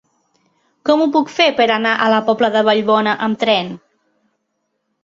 [0.89, 3.73] Com ho puc fer per anar a la Pobla de Vallbona amb tren?